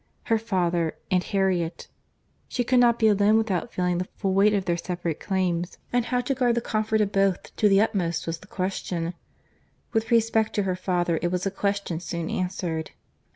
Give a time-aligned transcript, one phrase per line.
[0.23, 1.87] Her father—and Harriet.
[2.47, 6.05] She could not be alone without feeling the full weight of their separate claims; and
[6.05, 9.13] how to guard the comfort of both to the utmost, was the question.
[9.93, 12.89] With respect to her father, it was a question soon answered.